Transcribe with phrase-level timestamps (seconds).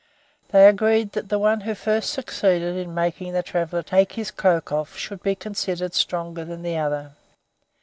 [0.49, 4.71] They agreed that the one who first succeeded in making the traveler take his cloak
[4.71, 7.11] off should be considered stronger than the other.